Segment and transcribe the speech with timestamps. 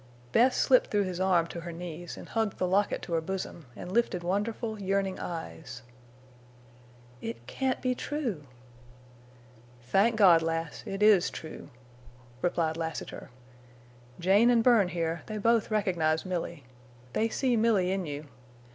[0.31, 3.67] Bess slipped through his arm to her knees and hugged the locket to her bosom,
[3.75, 5.83] and lifted wonderful, yearning eyes.
[7.21, 8.45] "It—can't—be—true!"
[9.83, 11.69] "Thank God, lass, it is true,"
[12.41, 13.29] replied Lassiter.
[14.19, 16.63] "Jane an' Bern here—they both recognize Milly.
[17.13, 18.25] They see Milly in you.